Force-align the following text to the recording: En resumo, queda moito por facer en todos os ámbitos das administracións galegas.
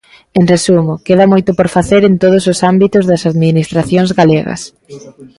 En 0.39 0.43
resumo, 0.53 0.93
queda 1.07 1.31
moito 1.33 1.51
por 1.57 1.67
facer 1.75 2.01
en 2.09 2.15
todos 2.23 2.43
os 2.51 2.59
ámbitos 2.71 3.03
das 3.11 3.23
administracións 3.31 4.09
galegas. 4.19 4.61